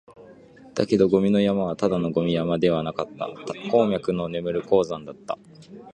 [0.73, 3.29] だけど、ゴミの山はただのゴミ山ではなかった、
[3.69, 5.37] 鉱脈の眠る鉱山だった